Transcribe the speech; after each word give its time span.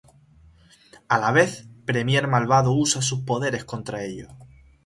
A 1.09 1.19
la 1.25 1.29
vez, 1.31 1.67
Premier 1.85 2.27
Malvado 2.27 2.71
usa 2.73 3.03
sus 3.03 3.19
poderes 3.19 3.65
contra 3.65 4.03
ellos. 4.03 4.31